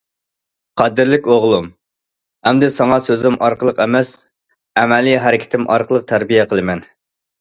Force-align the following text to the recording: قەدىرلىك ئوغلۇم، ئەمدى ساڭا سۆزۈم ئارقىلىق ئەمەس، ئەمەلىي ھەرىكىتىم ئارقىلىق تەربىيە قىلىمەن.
قەدىرلىك 0.81 1.27
ئوغلۇم، 1.33 1.67
ئەمدى 2.51 2.69
ساڭا 2.77 2.97
سۆزۈم 3.09 3.37
ئارقىلىق 3.49 3.83
ئەمەس، 3.85 4.11
ئەمەلىي 4.83 5.23
ھەرىكىتىم 5.27 5.69
ئارقىلىق 5.75 6.09
تەربىيە 6.15 6.49
قىلىمەن. 6.55 6.83